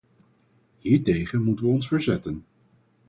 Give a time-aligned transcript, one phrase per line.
[0.79, 2.45] Hiertegen moeten we ons verzetten.